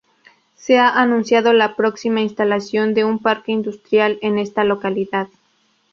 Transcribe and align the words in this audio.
Se 0.55 0.79
ha 0.79 0.99
anunciado 0.99 1.53
la 1.53 1.75
próxima 1.75 2.21
instalación 2.21 2.95
de 2.95 3.05
un 3.05 3.19
parque 3.19 3.51
industrial 3.51 4.17
en 4.23 4.39
esta 4.39 4.63
localidad. 4.63 5.27